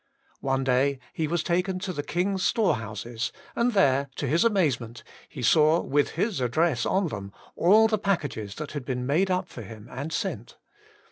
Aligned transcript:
One 0.39 0.63
day 0.63 0.97
he 1.13 1.27
was 1.27 1.43
taken 1.43 1.77
to 1.77 1.93
the 1.93 2.01
king's 2.01 2.41
store 2.43 2.77
houses, 2.77 3.31
and 3.55 3.73
there, 3.73 4.09
to 4.15 4.25
his 4.25 4.43
amaze 4.43 4.79
ment, 4.79 5.03
he 5.29 5.43
saw, 5.43 5.79
with 5.81 6.13
his 6.13 6.41
address 6.41 6.87
on 6.87 7.09
them, 7.09 7.31
all 7.55 7.87
the 7.87 7.99
packages 7.99 8.55
that 8.55 8.71
had 8.71 8.83
been 8.83 9.05
made 9.05 9.29
up 9.29 9.47
for 9.47 9.61
him, 9.61 9.87
and 9.91 10.11
sent. 10.11 10.57